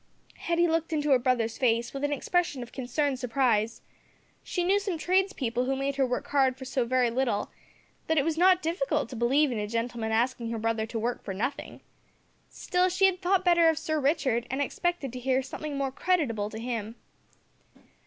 Hetty 0.37 0.67
looked 0.67 0.91
into 0.91 1.11
her 1.11 1.19
brother's 1.19 1.59
face 1.59 1.93
with 1.93 2.03
an 2.03 2.11
expression 2.11 2.63
of 2.63 2.71
concerned 2.71 3.19
surprise. 3.19 3.83
She 4.41 4.63
knew 4.63 4.79
some 4.79 4.97
tradespeople 4.97 5.65
who 5.65 5.75
made 5.75 5.97
her 5.97 6.07
work 6.07 6.25
hard 6.29 6.57
for 6.57 6.65
so 6.65 6.85
very 6.85 7.11
little, 7.11 7.51
that 8.07 8.17
it 8.17 8.25
was 8.25 8.35
not 8.35 8.63
difficult 8.63 9.09
to 9.09 9.15
believe 9.15 9.51
in 9.51 9.59
a 9.59 9.67
gentleman 9.67 10.11
asking 10.11 10.49
her 10.49 10.57
brother 10.57 10.87
to 10.87 10.97
work 10.97 11.23
for 11.23 11.35
nothin'! 11.35 11.81
Still 12.49 12.89
she 12.89 13.05
had 13.05 13.21
thought 13.21 13.45
better 13.45 13.69
of 13.69 13.77
Sir 13.77 13.99
Richard, 13.99 14.47
and 14.49 14.59
expected 14.59 15.13
to 15.13 15.19
hear 15.19 15.43
something 15.43 15.77
more 15.77 15.91
creditable 15.91 16.49
to 16.49 16.57
him. 16.57 16.95